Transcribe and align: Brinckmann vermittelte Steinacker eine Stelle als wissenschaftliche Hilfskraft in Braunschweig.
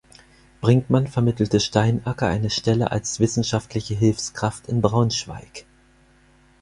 Brinckmann 0.61 1.05
vermittelte 1.07 1.59
Steinacker 1.59 2.25
eine 2.25 2.49
Stelle 2.49 2.91
als 2.91 3.19
wissenschaftliche 3.19 3.93
Hilfskraft 3.93 4.65
in 4.67 4.81
Braunschweig. 4.81 5.67